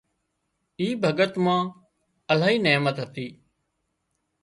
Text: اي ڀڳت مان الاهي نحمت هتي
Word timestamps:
اي 0.79 0.87
ڀڳت 1.03 1.33
مان 1.45 1.61
الاهي 2.31 2.57
نحمت 2.65 2.95
هتي 3.03 3.27